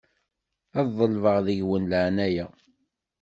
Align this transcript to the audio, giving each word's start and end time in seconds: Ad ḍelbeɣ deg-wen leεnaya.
Ad 0.79 0.87
ḍelbeɣ 0.97 1.37
deg-wen 1.47 1.89
leεnaya. 1.91 2.45